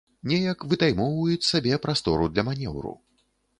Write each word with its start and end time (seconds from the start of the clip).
Неяк 0.29 0.63
вытаймоўваюць 0.71 1.47
сабе 1.51 1.79
прастору 1.85 2.33
для 2.33 2.49
манеўру. 2.51 2.97